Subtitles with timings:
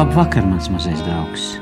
[0.00, 1.60] Labvakar, mans mazais draugs!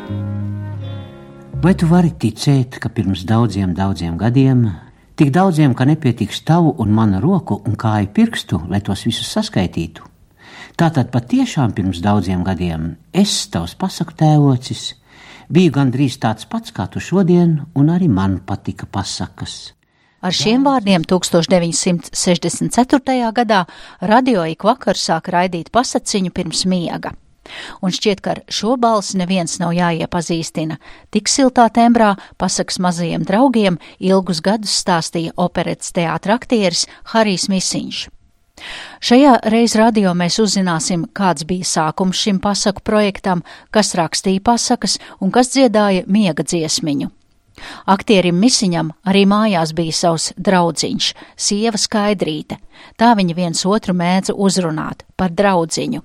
[1.58, 4.78] Vai tu vari ticēt, ka pirms daudziem, daudziem gadiem,
[5.18, 10.06] tik daudziem, ka nepietiks tavu un mana roku un kāju pirkstu, lai tos visus saskaitītu?
[10.78, 14.94] Tātad patiešām pirms daudziem gadiem es, tavs pasaku tēvocis,
[15.50, 19.74] biju gandrīz tāds pats kā tu šodien, un arī man patika pasakas.
[20.22, 23.34] Ar šiem vārdiem 1964.
[23.34, 23.66] gadā
[23.98, 27.18] radio ik vakar sāk raidīt pasaciņu pirms miega.
[27.82, 30.78] Un šķiet, ka ar šo balsi neviens nav jāiepazīstina.
[31.14, 38.06] Tik siltā tembrā pasakas mazajiem draugiem ilgus gadus stāstīja operetes teātra aktieris Harijs Misiņš.
[39.04, 45.30] Šajā reiz radio mēs uzzināsim, kāds bija sākums šim pasaku projektam, kas rakstīja pasakas un
[45.34, 47.12] kas dziedāja miega dziesmiņu.
[47.90, 52.58] Aktierim Misiņam arī mājās bija savs draudziņš, sieva Skaidrīte.
[52.98, 56.02] Tā viņa viens otru mēdza uzrunāt par draudziņu.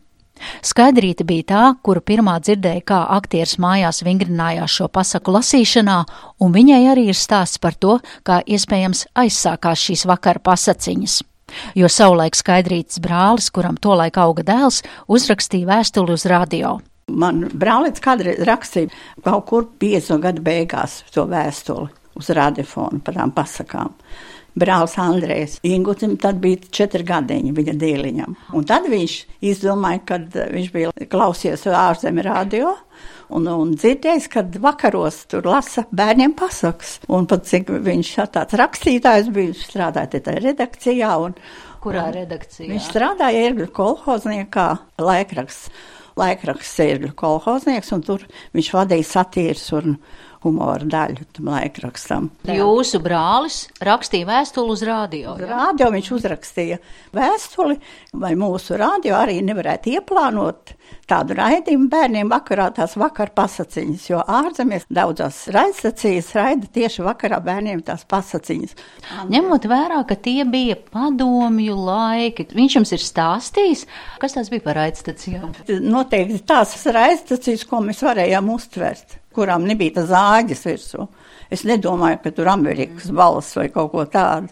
[0.65, 5.99] Skaidrīte bija tā, kuru pirmā dzirdēja, kā aktieris mājās vingrinājās šo pasaku lasīšanā,
[6.43, 11.21] un viņai arī ir stāsts par to, kā iespējams aizsākās šīs vakara pasaciņas.
[11.77, 16.79] Jo savulaik Skaidrītes brālis, kuram tolaik auga dēls, uzrakstīja vēstuli uz radio.
[17.11, 18.93] Man brālis kādreiz rakstīja
[19.25, 23.91] kaut kur 50 gadu beigās to vēstuli uz radiofonu par tām pasakām.
[24.59, 28.35] Brālis Andrēs Ingutim tad bija četri gadiņi viņa dēliņam.
[28.53, 29.15] Un tad viņš
[29.49, 32.75] izdomāja, kad viņš bija klausies ārzemē radio
[33.33, 36.99] un, un dzirdējis, kad vakaros tur lasa bērniem pasakas.
[37.11, 41.15] Un pat cik viņš tāds rakstītājs bija, strādāja te redakcijā.
[41.25, 41.37] Un,
[41.83, 42.69] Kurā un redakcijā?
[42.71, 44.69] Viņš strādāja Ērgļu kolhozniekā
[45.01, 45.73] laikraksts.
[46.13, 48.21] Laikraksts Ērgļu kolhoznieks, un tur
[48.53, 49.95] viņš vadīja satīrs un
[50.43, 52.29] humora daļu tam laikrakstam.
[52.49, 55.35] Jūsu brālis rakstīja vēstuli uz radio.
[55.39, 55.49] ja?
[55.51, 56.79] Radio viņš uzrakstīja
[57.15, 57.79] vēstuli,
[58.19, 60.75] vai mūsu radio arī nevarētu ieplānot
[61.09, 67.83] tādu raidījumu bērniem vakarā tās vakar pasaciņas, jo ārzemēs daudzās raidstacijas raida tieši vakarā bērniem
[67.85, 68.75] tās pasaciņas.
[69.31, 73.85] Ņemot vērā, ka tie bija padomju laiki, viņš jums ir stāstījis,
[74.21, 75.51] kas tās bija par raidstacijām?
[75.83, 81.07] Noteikti tās raidstacijas, ko mēs varējām uztvert, kurām nebija tā zāģis virsū.
[81.53, 84.49] Es nedomāju, ka tur Amerikas balss vai kaut ko tādu.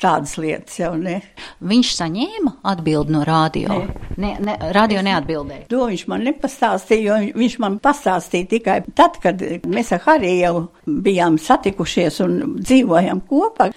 [0.00, 1.18] Tādas lietas jau ne.
[1.60, 3.82] Viņš saņēma atbildi no radio.
[4.16, 5.66] Ne, ne, radio neatbildēja.
[5.68, 10.40] To viņš man nepastāstīja, jo viņ- viņš man pastāstīja tikai tad, kad mēs ar Hariju
[10.40, 13.68] jau bijām satikušies un dzīvojam kopā.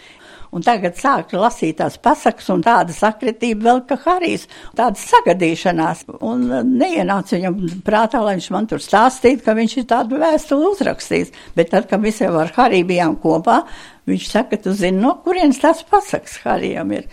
[0.53, 4.45] Un tagad sāk lasīt tās pasakas, un tāda sakritība vēl kā Harijs,
[4.77, 6.03] tāda sagadīšanās.
[6.21, 6.43] Un
[6.77, 7.55] neienāca viņam
[7.85, 11.31] prātā, lai viņš man tur stāstītu, ka viņš ir tādu vēstuli uzrakstījis.
[11.57, 13.63] Bet tad, kad mēs jau ar Hariju bijām kopā,
[14.09, 17.07] viņš saka, tu zini, no kurienes tās pasakas Harijam ir.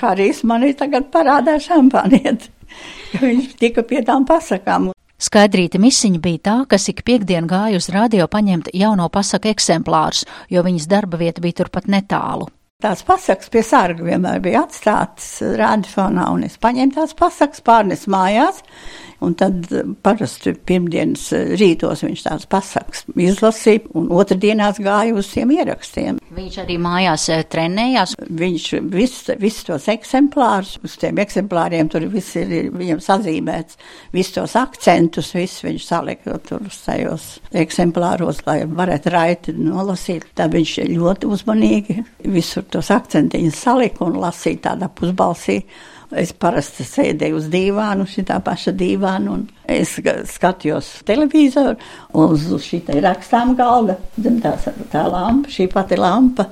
[0.00, 2.48] Harijs man ir tagad parādā šampāniet,
[3.12, 4.90] ka viņš tika pie tām pasakām.
[5.20, 10.64] Skaidrīta misiņa bija tā, kas ik piekdien gāja uz radio paņemt jauno pasaku eksemplārus, jo
[10.64, 12.48] viņas darba vieta bija turpat netālu.
[12.80, 18.62] Tās pasakas pie sārga vienmēr bija atstātas radiofonā, un es paņēmu tās pasakas, pārnes mājās,
[19.20, 25.30] un tad eh, parasti pirmdienas eh, rītos viņš tās pasakas izlasīja, un otrdienās gāja uz
[25.34, 26.20] tiem ierakstiem.
[26.34, 28.16] Viņš arī mājās eh, trenējās.
[28.40, 33.78] Viņš visus vis tos eksemplārus, uz tiem eksemplāriem tur viss ir, viņam sazīmēts,
[34.14, 40.30] visus tos akcentus, viss viņš salika tur uz tajos eksemplāros, lai varētu raiti nolasīt.
[40.38, 42.00] Tad viņš ļoti uzmanīgi
[42.32, 45.60] visur tos akcentiņus salika un lasīja tādā pusbalsī.
[46.10, 49.92] Es parasti sēdēju uz dīvānu, šitā paša dīvāna, un es
[50.32, 51.76] skatījos televizoru,
[52.18, 54.56] un uz šī rakstām galda, zem tā,
[54.90, 56.48] tā lampa, šī pati lampa,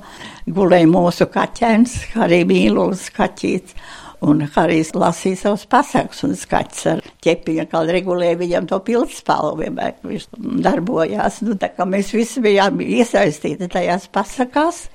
[0.47, 3.75] gulēja mūsu kaķēns, arī mīlulis kaķīts.
[4.19, 9.93] Un Harijs lasīja savus pasakus, un skaits ar ķepiņu, kā regulēja viņam to pildspalvu, vienmēr
[10.03, 10.25] viņš
[10.65, 11.39] darbojās.
[11.47, 14.89] Nu, tā kā mēs visi bijām iesaistīti tajās pasakās,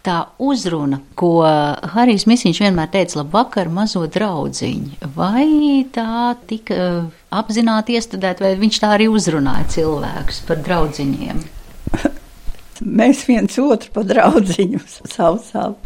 [0.00, 1.42] Tā uzruna, ko
[1.92, 8.78] Harijs Misiņš vienmēr teica, labvakar, mazo draudziņu, vai tā tika uh, apzināti iestudēta, vai viņš
[8.80, 11.42] tā arī uzrunāja cilvēkus par draudziņiem?
[13.00, 14.80] Mēs viens otru pa draudziņu
[15.16, 15.76] saucām,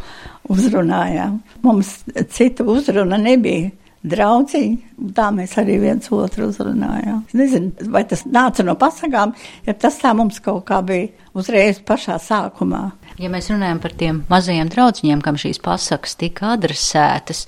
[0.46, 1.40] uzrunājām.
[1.67, 1.96] Mums
[2.31, 3.72] cita uzruna nebija.
[4.05, 4.76] draudziņi.
[5.17, 7.22] Tā mēs arī viens otru uzrunājām.
[7.28, 9.32] Es nezinu, vai tas nāca no pasakām,
[9.64, 12.90] ja tas tā mums kaut kā bija uzreiz pašā sākumā.
[13.20, 17.44] Ja mēs runājam par tiem mazajiem draudziņiem, kam šīs pasakas tika adresētas,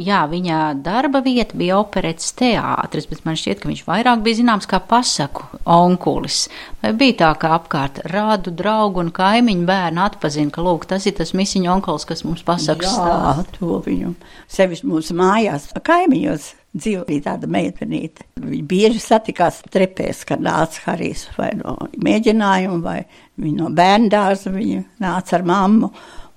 [0.00, 4.70] jā, viņa darba vieta bija operetes teātris, bet man šķiet, ka viņš vairāk bija zināms
[4.70, 6.44] kā pasaku onkulis.
[6.84, 11.18] Vai bija tā, ka apkārt rādu draugu un kaimiņu bērnu atpazina, ka, lūk, tas ir
[11.18, 13.58] tas misiņu onkulis, kas mums pasaka Jā, stāstu?
[13.58, 14.14] to viņu.
[14.46, 18.26] Sevišķi mūsu mājās, kaimiņos dzīvo bija tāda meitenīte.
[18.40, 22.98] Viņa bieži satikās trepēs, kad nāca Harijs vai no mēģinājuma, vai
[23.40, 25.90] viņa no bērndārza, viņa nāca ar mammu,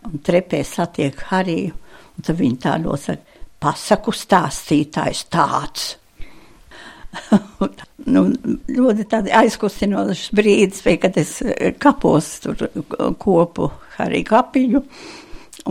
[0.09, 1.75] un trepēs satiek Hariju,
[2.17, 5.93] un tad viņa tā nosaka, pasaku stāstītājs tāds.
[8.13, 8.23] nu,
[8.73, 9.05] ļoti
[9.37, 11.35] aizkustinošs brīdis kad es
[11.81, 12.65] kapos tur
[13.21, 13.69] kopu
[14.01, 14.81] arī kapiņu.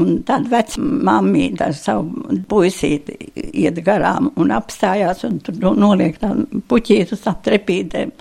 [0.01, 0.47] Un tad
[0.81, 3.19] mammīte ar savu puisīti
[3.61, 8.13] iet garām un apstājās un tur no- noliek tādu puķītu uz tām trepītēm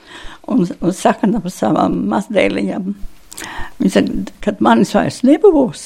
[0.52, 2.92] un, un saka tam savam mazdēliņam.
[3.80, 5.86] Viņš saka, kad manis vairs nebūs,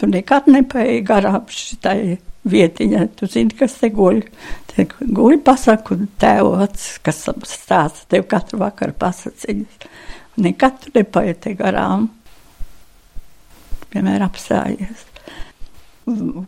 [0.00, 2.16] tu nekad nepaēji garām šitai
[2.48, 3.04] vietiņai.
[3.18, 4.22] Tu zini, kas te guļ.
[4.72, 9.86] Te guļ pasaku tēvots, kas stāsta tev katru vakaru pasaciņas.
[10.42, 12.08] Nekad tu nepaēji te garām.
[13.92, 15.08] Piemēram, apstājies.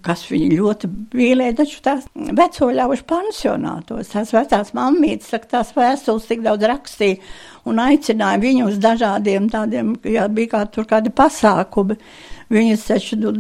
[0.03, 6.27] Kas viņu ļoti mīlēja, taču tās veco ļaužu pansionātos, tās vecās mammītes, saka, tās vēstules
[6.27, 7.21] tik daudz rakstīja
[7.71, 12.01] un aicināja viņu uz dažādiem tādiem, ja bija kā tur kādi pasākumi.
[12.53, 13.33] Viņas taču nu,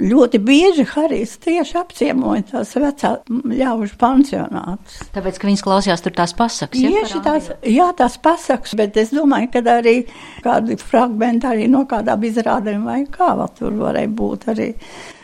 [0.00, 4.98] ļoti bieži Harijs tieši apciemoja tās vecā ļaužu pansionātus.
[5.14, 6.80] Tāpēc, ka viņas klausījās tur tās pasakas.
[6.82, 9.96] ja, Tieši par tās, jā, tās pasakas, bet es domāju, ka arī
[10.44, 14.70] kādi fragmenti arī no kādām izrādēm vai kā vēl tur varēja būt arī.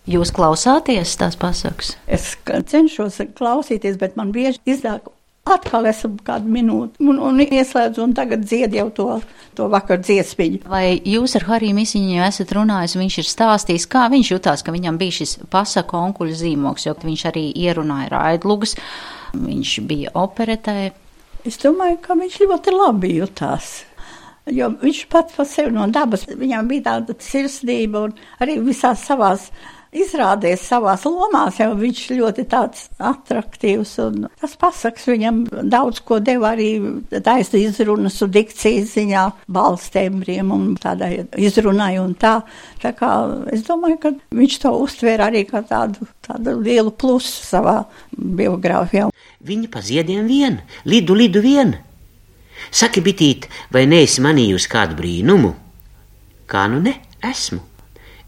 [0.06, 1.96] Jūs klausāties tās pasakas?
[2.06, 5.10] Es cenšos klausīties, bet man bieži iznāk
[5.46, 9.08] atkal esmu kādu minūti un, un ieslēdzu un tagad dzied jau to,
[9.58, 10.64] to vakar dziesmiņu.
[10.70, 14.98] Vai jūs ar Hariju Misiņu esat runājis, viņš ir stāstījis, kā viņš jutās, ka viņam
[15.00, 18.76] bija šis pasaku onkuļu zīmoks, jo viņš arī ierunāja raidlugas,
[19.36, 20.78] viņš bija operetē.
[21.46, 23.76] Es domāju, ka viņš ļoti labi jutās.
[24.46, 28.12] Jo viņš pats par sevi no dabas, viņam bija tāda sirsnība un
[28.42, 29.48] arī visās savās
[29.96, 36.52] izrādēs, savās lomās, jau viņš ļoti tāds attraktīvs un tas pasaks viņam daudz ko deva
[36.54, 36.70] arī
[37.24, 42.38] taisa izrunas un dikcijas ziņā, balstembriem un tādai izrunai un tā.
[42.82, 43.12] Tā kā
[43.54, 47.78] es domāju, ka viņš to uztvēra arī kā tādu, tādu lielu plusu savā
[48.16, 49.10] biogrāfijā.
[49.46, 51.76] Viņa pa ziediem vien, lidu, lidu vien.
[52.72, 55.52] Saki, bitīt, vai neesi manījusi kādu brīnumu?
[56.50, 57.75] Kā nu ne, esmu.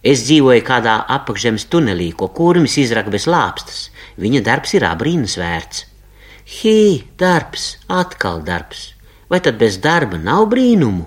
[0.08, 3.88] Es dzīvoju kādā apakšzemes tunelī, ko kurmis izraka bez lāpstas.
[4.16, 5.82] Viņa darbs ir abrīnas vērts.
[6.48, 8.94] Hī, darbs, atkal darbs.
[9.28, 11.04] Vai tad bez darba nav brīnumu?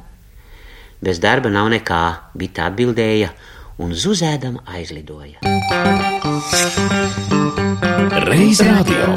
[1.01, 2.03] Bez darba nav nekā,
[2.37, 3.31] bija atbildēja
[3.81, 5.41] un zuzēdama aizlidoja.
[8.29, 9.15] Reiz radio.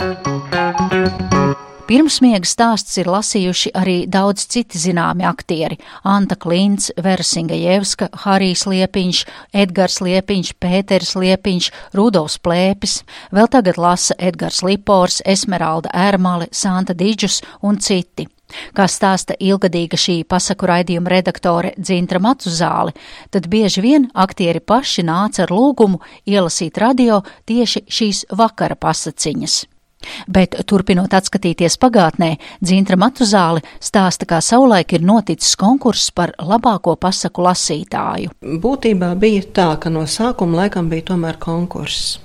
[1.85, 5.77] Pirmsmiega stāsts ir lasījuši arī daudz citi zināmi aktieri-
[6.15, 9.19] Anta Klints, Versinga Jevska, Harijs Liepiņš,
[9.53, 17.43] Edgars Liepiņš, Pēters Liepiņš, Rudolfs Plēpis, vēl tagad lasa Edgars Lipors, Esmeralda Ērmale, Santa Didžus
[17.61, 18.27] un citi.
[18.73, 22.97] Kā stāsta ilgadīga šī pasaku raidījuma redaktore Dzintra Matuzāle,
[23.31, 29.74] tad bieži vien aktieri paši nāca ar lūgumu ielasīt radio tieši šīs vakara pasaciņas.
[30.29, 32.35] Bet, turpinot atskatīties pagātnē,
[32.65, 38.35] Dzintra Matuzāle stāsta, kā savulaik ir noticis konkurss par labāko pasaku lasītāju.
[38.41, 42.19] Būtībā bija tā, ka no sākuma laikam bija tomēr konkurss.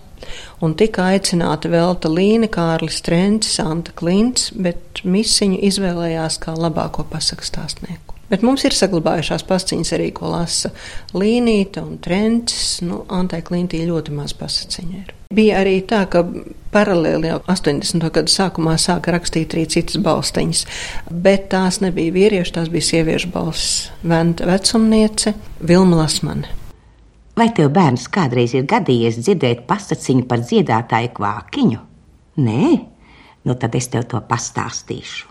[0.62, 7.48] Un tika aicināti Velta Līne, Kārlis Trencis, Santa Klints, bet misiņu izvēlējās kā labāko pasaku
[7.48, 8.18] stāstnieku.
[8.30, 10.70] Bet mums ir saglabājušās pasciņas arī, ko lasa
[11.18, 12.78] Līnīta un Trencis.
[12.86, 15.16] Nu, Antai Klintī ļoti maz pasaciņa ir.
[15.30, 16.24] Bija arī tā, ka
[16.74, 18.02] paralēli jau 80.
[18.16, 20.62] gadu sākumā sāka rakstīt arī citas balstiņas,
[21.14, 23.76] bet tās nebija vīriešu, tās bija sieviešu balss.
[24.02, 26.50] Venta vecumniece Vilma Lasmane.
[27.38, 31.84] Vai tev bērns kādreiz ir gadījies dzirdēt pasakiņu par dziedātāju kvākiņu?
[32.42, 32.74] Nē,
[33.46, 35.30] nu tad es tev to pastāstīšu.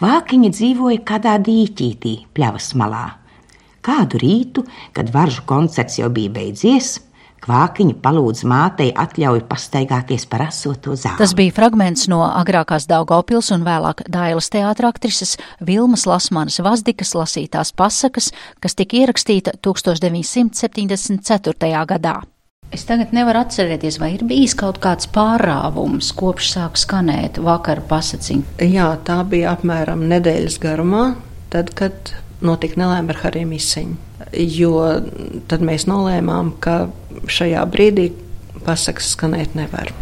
[0.00, 3.04] Kvākiņa dzīvoja kādā dīķītī, pļavas malā.
[3.84, 4.64] Kādu rītu,
[4.96, 7.02] kad varžu koncerts jau bija beidzies,
[7.44, 11.18] kvākiņa palūdza mātei atļauju pastaigāties par asoto zāli.
[11.20, 15.30] Tas bija fragments no agrākās Daugopils un vēlāk Dailas teātra aktrises
[15.66, 18.26] Vilmas Lasmanas Vazdikas lasītās pasakas,
[18.60, 21.86] kas tika ierakstīta 1974.
[21.94, 22.16] gadā.
[22.70, 28.62] Es tagad nevaru atcerēties, vai ir bijis kaut kāds pārāvums, kopš sāk skanēt vakara pasaciņa.
[28.62, 31.18] Jā, tā bija apmēram nedēļas garumā,
[31.50, 32.14] tad, kad
[32.46, 33.96] notika nelēma ar Hariju Misiņu.
[34.38, 35.02] Jo
[35.50, 36.86] tad mēs nolēmām, ka
[37.30, 38.10] šajā brīdī
[38.64, 39.92] pasakas skanēt nevar.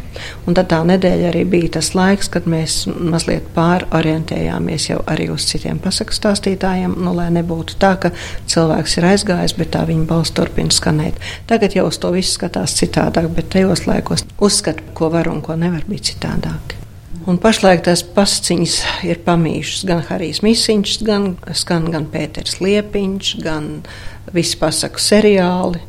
[0.49, 5.47] Un tad tā nedēļa arī bija tas laiks, kad mēs mazliet pārorientējāmies jau arī uz
[5.50, 8.11] citiem pasaku stāstītājiem, nu, lai nebūtu tā, ka
[8.50, 11.21] cilvēks ir aizgājis, bet tā viņa balss turpina skanēt.
[11.50, 15.59] Tagad jau uz to viss skatās citādāk, bet tajos laikos uzskatu, ko var un ko
[15.59, 16.79] nevar būt citādāk.
[17.29, 18.75] Un pašlaik tās pasciņas
[19.05, 23.67] ir pamījušas gan Harijs Misiņš, gan skan gan Pēters Liepiņš, gan
[24.33, 25.83] visi pasaku seriāli.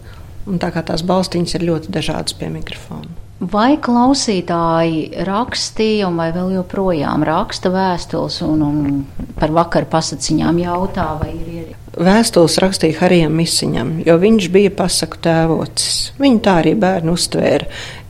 [0.50, 3.12] Un tā kā tās balstiņas ir ļoti dažādas pie mikrofona.
[3.39, 11.29] Vai klausītāji rakstīja, vai vēl joprojām raksta vēstules un, un par vakaru pasakiņām jautā, vai
[11.38, 11.77] ir ierīkoti?
[12.03, 16.01] Vēstules rakstīja Harijam Misiņam, jo viņš bija pasaku tēvocis.
[16.20, 17.70] Viņu tā arī bērni uztvēra.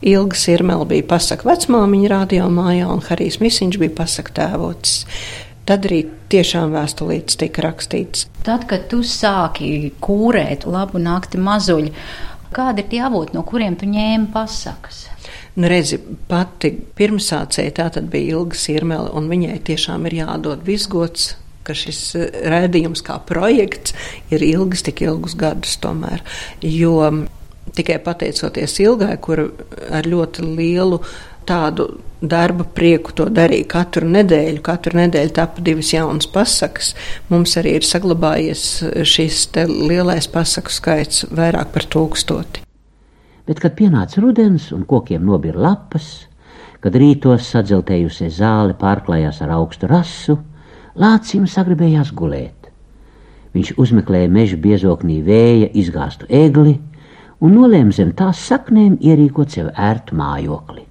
[0.09, 5.05] Ilga Sirmela bija pasaku vecmāmiņa radio mājā, un Harijs Misiņš bija pasaku tēvocis
[5.69, 6.01] tad arī
[6.33, 8.25] tiešām vēstulītes tika rakstīts.
[8.45, 11.93] Tad, kad tu sāki kūrēt labu nakti mazuļu,
[12.49, 15.03] Kādi ir tie avoti, no kuriem tu ņēmi pasakas?
[15.59, 15.99] Nu, redzi,
[16.29, 21.33] pati pirmsācēja tā tad bija Ilga Sirmele, un viņai tiešām ir jādod visgods,
[21.67, 23.93] ka šis eh, rēdījums kā projekts
[24.33, 26.23] ir ilgs, tik ilgus gadus tomēr.
[26.65, 26.95] Jo
[27.77, 29.43] tikai pateicoties Ilgai, kur
[29.93, 31.03] ar ļoti lielu
[31.49, 34.61] tādu darba prieku to darīja katru nedēļu.
[34.65, 36.93] Katru nedēļu tapa divas jaunas pasakas.
[37.31, 38.65] Mums arī ir saglabājies
[39.07, 42.65] šis lielais pasaku skaits vairāk par tūkstoti.
[43.49, 46.27] Bet, kad pienāca rudens un kokiem nobira lapas,
[46.83, 50.37] kad rītos sadzeltējusies zāle pārklājās ar augstu rasu,
[50.99, 52.67] Lācim sagribējās gulēt.
[53.55, 56.75] Viņš uzmeklēja meža biezoknī vēja izgāstu egli
[57.39, 60.88] un nolēma zem tās saknēm ierīkot sev ērtu mājokli.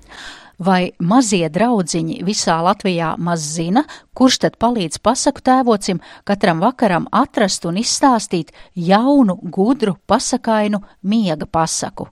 [0.59, 3.85] Vai mazie draudziņi visā Latvijā maz zina,
[4.19, 12.09] kurš tad palīdz pasaku tēvocim katram vakaram atrast un izstāstīt jaunu, gudru, pasakainu miega pasaku?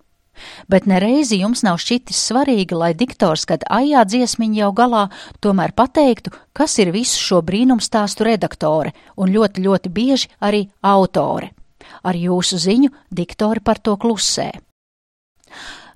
[0.69, 5.05] Bet nereizi jums nav šķitis svarīgi, lai diktors, kad ajā dziesmiņa jau galā,
[5.43, 11.51] tomēr pateiktu, kas ir visu šo brīnumstāstu redaktore un ļoti, ļoti bieži arī autore.
[12.07, 14.53] Ar jūsu ziņu diktori par to klusē.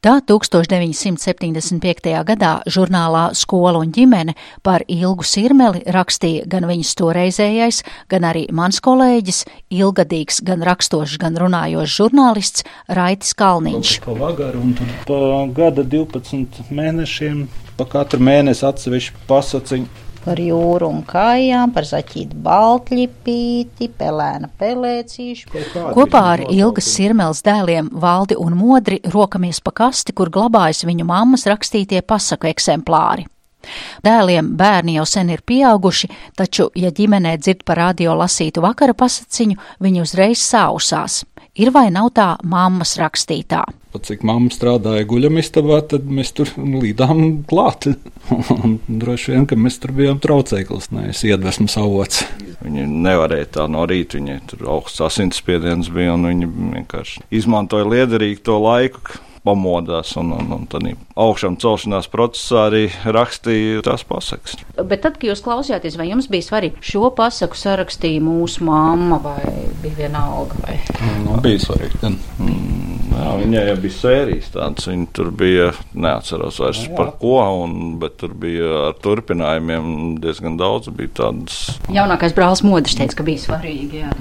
[0.01, 2.13] Tā 1975.
[2.25, 4.33] gadā žurnālā Skola un ģimene
[4.65, 9.43] par ilgu sirmeli rakstīja gan viņas toreizējais, gan arī mans kolēģis,
[9.77, 13.99] ilgadīgs gan rakstošs, gan runājošs žurnālists Raitis Kalniņš.
[14.07, 14.73] Pa vagaru un
[15.05, 15.21] pa
[15.61, 17.45] gada 12 mēnešiem,
[17.77, 25.51] pa katru mēnesi atsevišķu pasaciņu par jūru un kājām, par zaķītu baltļipīti, pelēna pelēcīšu.
[25.97, 31.47] Kopā ar Ilgas sirmels dēliem Valdi un Modri rokamies pa kasti, kur glabājas viņu mammas
[31.51, 33.27] rakstītie pasaku eksemplāri.
[34.05, 36.09] Dēliem bērni jau sen ir pieauguši,
[36.39, 41.21] taču, ja ģimenē dzird par radio lasītu vakara pasaciņu, viņi uzreiz sausās.
[41.59, 43.65] Ir vai nav tā mammas rakstītā?
[43.91, 47.89] Pat cik mamma strādāja guļamistabā, tad mēs tur līdām klāt.
[49.03, 52.23] Droši vien, ka mēs tur bijām traucēklis, nevis iedvesmas avots.
[52.63, 58.45] Viņi nevarēja tā no rīta, viņiem tur augsts asinsspiediens bija, un viņi vienkārši izmantoja liederīgi
[58.47, 60.85] to laiku, pamodās, un, un, un tad
[61.21, 64.59] augšām celšanās procesā arī rakstīja tās pasakas.
[64.77, 69.41] Bet tad, kad jūs klausījāties, vai jums bija svarīgi šo pasaku sarakstīja mūsu mamma vai
[69.83, 70.61] bija vienalga?
[70.67, 70.77] Vai?
[71.25, 72.13] Nu, bija svarīgi.
[72.41, 76.99] Mm, jā, viņai jau bija sērijas tādas, viņa tur bija, neatceros vairs jā, jā.
[77.01, 81.63] par ko, un, bet tur bija ar turpinājumiem diezgan daudz, bija tādas.
[81.93, 84.15] Jaunākais brālis Modris teica, ka bija svarīgi, jā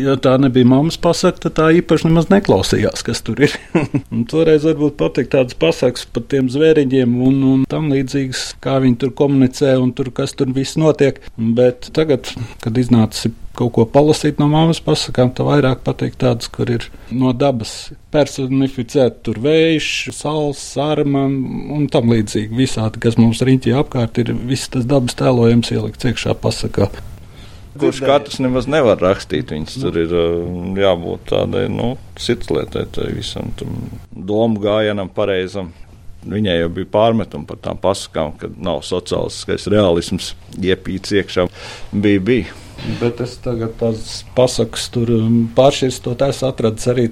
[0.00, 3.54] ja tā nebija mammas pasaka, tad tā īpaši nemaz neklausījās, kas tur ir.
[4.32, 9.14] toreiz varbūt patika tādas pasakas par tiem zvēriņiem un, un tam līdzīgas, kā viņi tur
[9.16, 11.22] komunicē un tur, kas tur viss notiek.
[11.36, 12.30] Bet tagad,
[12.64, 17.30] kad iznācis kaut ko palasīt no mammas pasakām, tā vairāk pateikt tādas, kur ir no
[17.36, 22.54] dabas personificēta tur vējš, saules, sārma un tam līdzīgi.
[22.58, 26.90] Visādi, kas mums riņķī apkārt, ir viss tas dabas tēlojums ielikts iekšā pasakā
[27.80, 29.52] kurš katrs nemaz nevar rakstīt.
[29.54, 30.12] Viņas tur ir
[30.80, 33.52] jābūt tādai nu, sirds-lietai, tai visam
[34.10, 35.72] domu gājienam, pareizam.
[36.24, 41.48] Viņai jau bija pārmetumi par tām pasakām, ka nav sociālistiskais realisms iepīts iekšā.
[41.92, 42.60] Bija, bija.
[43.00, 45.12] Bet es tagad tās pasakas tur
[45.56, 47.10] pāršķirstot, esmu atradis arī.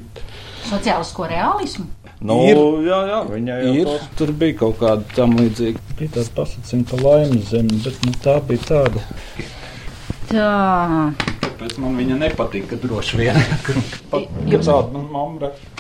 [0.70, 1.90] Sociālisko realismu?
[2.22, 3.88] Nu, ir, jā, jā, viņa jau ir.
[3.88, 4.10] To...
[4.20, 5.82] Tur bija kaut kāda tam līdzīga.
[5.98, 9.02] Bija tāds pasakījums par laimes zemi, bet nu, tā bija tāda.
[10.30, 11.12] Tā.
[11.42, 13.38] Tāpēc man viņa nepatika droši vien.
[14.12, 15.72] Pat, tāda man mamma raksta.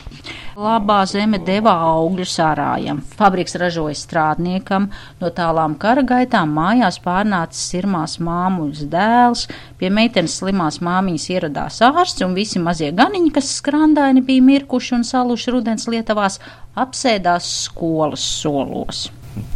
[0.52, 4.90] Labā zeme deva augļus ārājam, fabriks ražoja strādniekam,
[5.22, 9.46] no tālām kara gaitām mājās pārnācis sirmās māmuļas dēls,
[9.80, 15.06] pie meitenes slimās māmiņas ieradās ārsts un visi mazie ganiņi, kas skrandaini bija mirkuši un
[15.08, 16.36] saluši rudens lietavās,
[16.76, 19.06] apsēdās skolas solos.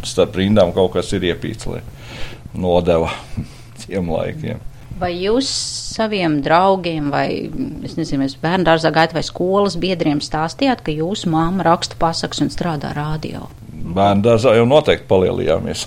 [0.01, 1.83] Starp rindām kaut kas ir iepīclē,
[2.57, 3.13] nodeva
[3.83, 4.65] tiem laikiem.
[4.97, 5.49] Vai jūs
[5.93, 11.99] saviem draugiem, vai nezinu, bērnu dārzā gaitā vai skolas biedriem stāstījāt, ka jūsu mamma raksta
[12.01, 13.45] pasakas un strādā rādio?
[13.97, 15.85] Bērnu dārzā jau noteikti palielījāmies.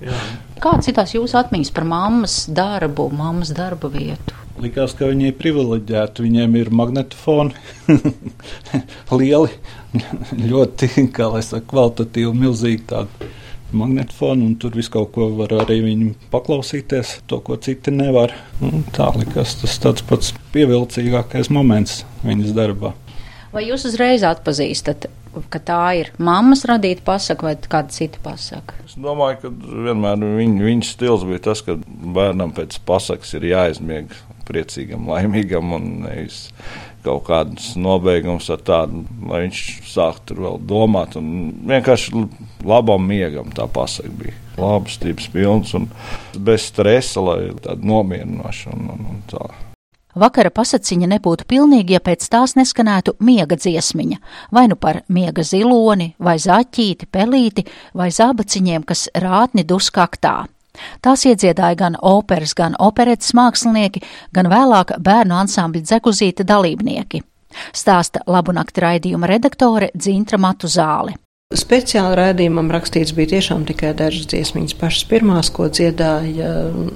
[0.64, 4.36] Kāds ir tās jūsu atmiņas par mammas darbu, mammas darba vietu?
[4.62, 6.22] Likās, ka viņi ir privileģēti.
[6.26, 7.56] Viņiem ir magnetofoni,
[9.18, 9.48] lieli,
[10.44, 13.32] ļoti, kā lai saka, kvalitatīvi, milzīgi tādi
[13.76, 18.34] magnetofonu, un tur viss kaut ko var arī viņu paklausīties, to, ko citi nevar.
[18.64, 22.94] Un tā likās tas tāds pats pievilcīgākais moments viņas darbā.
[23.52, 25.10] Vai jūs uzreiz atpazīstat,
[25.52, 28.76] ka tā ir mammas radīta pasaka vai kāda cita pasaka?
[28.86, 29.50] Es domāju, ka
[29.88, 34.14] vienmēr viņ, viņas stils bija tas, ka bērnam pēc pasakas ir jāizmieg
[34.48, 36.46] priecīgam, laimīgam un nevis
[37.04, 41.18] kaut kādas nobeigumus ar tādu, lai viņš sāktu tur vēl domāt.
[41.18, 42.24] Vienkārši
[42.66, 44.38] labam miegam tā pasaka bija.
[44.60, 45.88] Labs, stiprs, pilns un
[46.36, 49.46] bez stresa, lai tāda nomierinošana un, un tā.
[50.12, 54.18] Vakara pasaciņa nebūtu pilnīga, ja pēc tās neskanētu miega dziesmiņa,
[54.52, 57.64] vai nu par miega ziloni, vai zaķīti, pelīti,
[57.96, 60.42] vai zābaciņiem, kas rātni duskaktā.
[61.04, 64.02] Tās iedziedāja gan operas, gan operetes mākslinieki,
[64.32, 67.22] gan vēlāk bērnu ansambļa dzekuzīta dalībnieki.
[67.76, 71.18] Stāsta labu nakti raidījuma redaktore Dzintra Matu Zāle.
[71.52, 76.48] Speciāli raidījumam rakstīts bija tiešām tikai dažas dziesmiņas, pašas pirmās, ko dziedāja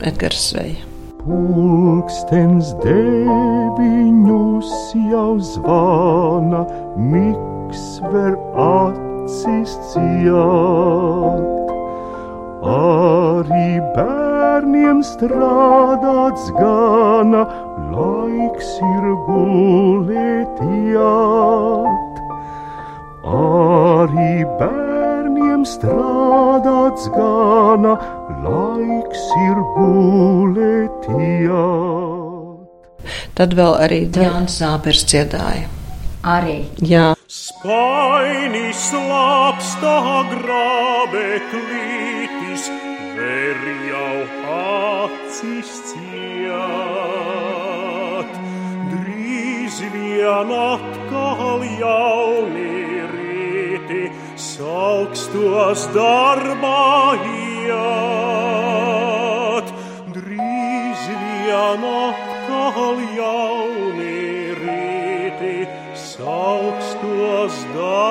[0.09, 0.81] Edgars Zveja.
[1.27, 4.73] Pulkstens deviņus
[5.11, 6.63] jau zvana,
[7.11, 8.33] miks ver
[8.65, 11.66] acis ciet.
[12.67, 17.43] Arī bērniem strādāts gana,
[17.93, 20.63] laiks ir gulēt
[20.95, 22.21] jāt.
[23.27, 27.95] Arī bērniem strādāts gana,
[28.43, 31.09] laiks ir gulēt
[31.47, 32.27] jāt.
[33.37, 35.67] Tad vēl arī Jānis Zāpers dziedāja.
[36.27, 36.65] Arī.
[36.83, 37.15] Jā.
[37.31, 39.99] Spainis slāpstā
[40.33, 42.26] grābeklītis,
[43.17, 44.19] ver jau
[44.53, 46.73] acis ciet.
[48.93, 52.77] Drīz vien atkal jauni
[53.15, 54.05] rīti,
[54.49, 58.07] saukstos darbā iet.
[60.17, 64.21] Drīz vien atkal jauni
[64.61, 65.57] rīti,
[66.27, 68.06] augstos darbā.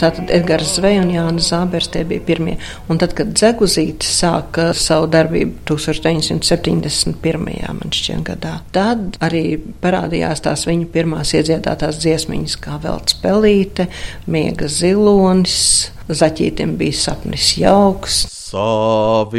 [0.00, 2.56] Tātad Edgars Zveja un Jānis Zābers tie bija pirmie.
[2.88, 7.74] Un tad, kad Dzeguzīte sāka savu darbību 1971.
[7.76, 13.84] man šķiet gadā, tad arī parādījās tās viņu pirmās iedziedātās dziesmiņas, kā Velts Pelīte,
[14.30, 18.24] Miega Zilonis, Zaķītiem bija sapnis jauks.
[18.50, 19.30] Savilkusi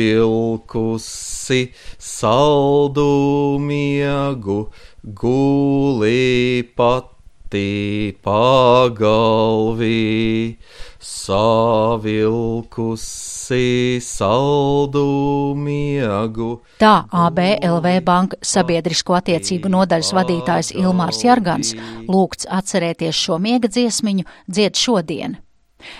[1.99, 4.71] saldu miegu,
[5.03, 7.10] gulī pat
[7.51, 9.91] pati pagalvī,
[10.99, 12.39] savilkusi
[13.99, 16.61] saldu miegu.
[16.79, 21.75] Tā ABLV banka sabiedrisko attiecību nodaļas vadītājs Ilmārs Jargans
[22.07, 25.37] lūgts atcerēties šo miega dziesmiņu dzied šodien.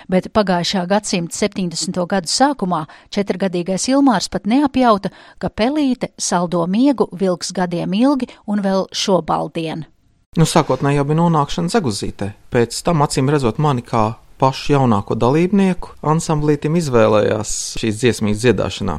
[0.08, 2.06] Bet pagājušā gadsimta 70.
[2.08, 5.10] gadu sākumā četrgadīgais Ilmārs pat neapjauta,
[5.42, 9.91] ka pelīte saldo miegu vilks gadiem ilgi un vēl šobaldien.
[10.40, 15.98] Nu, sākotnēji jau bija nonākšana Zaguzītē, pēc tam acīm redzot mani kā pašu jaunāko dalībnieku,
[16.08, 18.96] ansamblītim izvēlējās šīs dziesmīs dziedāšanā.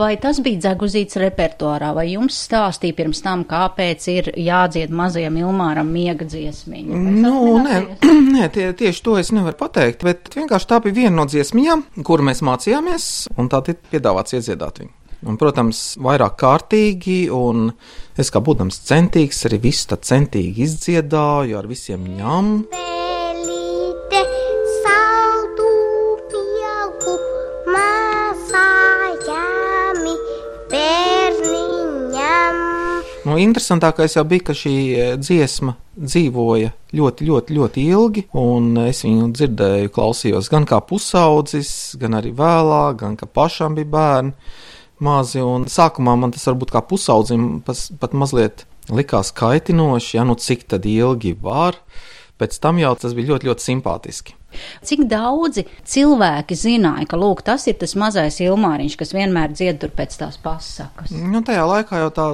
[0.00, 5.94] Vai tas bija dzeguzīts repertuārā, vai jums stāstīja pirms tam, kāpēc ir jādzied mazajam Ilmāram
[5.94, 7.02] miega dziesmiņa?
[7.22, 7.78] Nu, nē,
[8.34, 12.32] nē tie, tieši to es nevaru pateikt, bet vienkārši tā bija viena no dziesmiņām, kuru
[12.32, 14.97] mēs mācījāmies, un tā tika piedāvāts iedziedāt viņu.
[15.26, 17.72] Un, protams, vairāk kārtīgi, un
[18.18, 22.70] es kā būdams centīgs, arī visu tā centīgi izdziedāju, ar visiem ņem.
[22.70, 24.20] Pelīte,
[24.84, 25.66] saldu
[26.30, 27.14] pieaugu,
[27.74, 28.94] mazājami
[30.70, 32.54] bērniņam.
[33.26, 34.76] Nu, interesantākais jau bija, ka šī
[35.18, 42.14] dziesma dzīvoja ļoti, ļoti, ļoti ilgi, un es viņu dzirdēju, klausījos gan kā pusaudzis, gan
[42.22, 44.32] arī vēlāk, gan kā pašam bija bērni
[45.04, 45.42] mazi.
[45.72, 51.34] Sākumā man tas varbūt kā pusaudzim pat mazliet likās kaitinoši, ja nu cik tad ilgi
[51.42, 51.78] var.
[52.38, 54.36] Pēc tam jau tas bija ļoti, ļoti simpātiski.
[54.86, 59.90] Cik daudzi cilvēki zināja, ka lūk, tas ir tas mazais Ilmāriņš, kas vienmēr dzied tur
[59.94, 61.10] pēc tās pasakas?
[61.12, 62.28] Nu, tajā laikā jau tā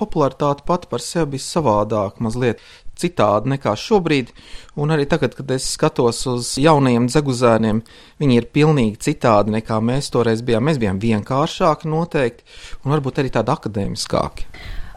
[0.00, 2.60] popularitāte pati par sevi bija savādāka, mazliet
[3.00, 4.32] citādi nekā šobrīd.
[4.80, 7.82] Un arī tagad, kad es skatos uz jaunajiem dzeguzēniem,
[8.20, 10.66] viņi ir pilnīgi citādi nekā mēs toreiz bijām.
[10.68, 12.44] Mēs bijām vienkāršāki noteikti,
[12.84, 14.50] un varbūt arī tādi akadēmiskāki.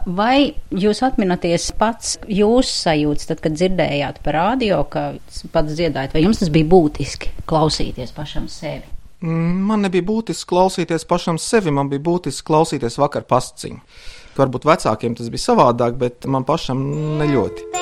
[0.06, 5.10] Vai jūs atminaties pats jūsu sajūtas, tad, kad dzirdējāt par radio, ka
[5.52, 8.88] pats dziedājat, vai jums tas bija būtiski klausīties pašam sevi?
[9.20, 13.82] Mm, Man nebija būtiski klausīties pašam sevi, man bija būtiski klausīties vakar pasciņu.
[14.38, 16.80] Varbūt vecākiem tas bija savādāk, bet man pašam
[17.20, 17.68] neļoti.
[17.68, 17.79] Pelite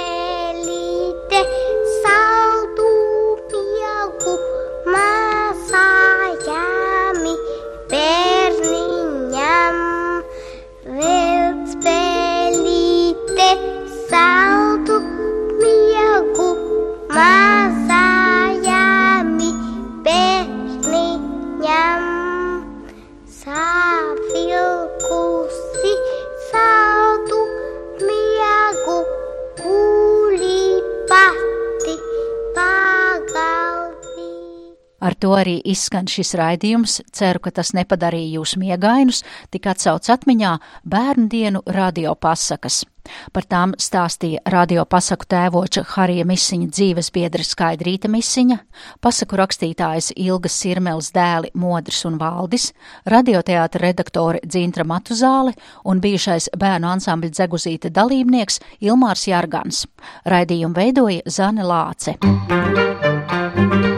[35.40, 37.00] arī izskan šis raidījums.
[37.14, 39.24] Ceru, ka tas nepadarīja jūs miegainus,
[39.54, 42.84] tik atsauc atmiņā bērnu dienu radio pasakas.
[43.32, 48.58] Par tām stāstīja radio pasaku tēvoča Harija Misiņa dzīves biedra Skaidrīta Misiņa,
[49.04, 52.70] pasaku rakstītājas Ilgas Sirmels dēli Modris un Valdis,
[53.08, 55.54] radioteātra redaktore Dzintra Matuzāle
[55.88, 59.86] un bijušais bērnu ansambļa dzeguzīta dalībnieks Ilmārs Jargans.
[60.28, 62.18] Raidījumu veidoja Zane Lāce.
[62.48, 63.97] Reiz